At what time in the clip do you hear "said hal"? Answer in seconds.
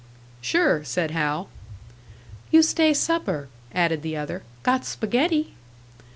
0.83-1.47